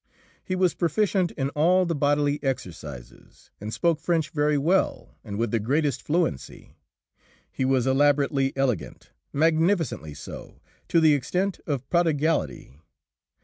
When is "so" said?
10.15-10.59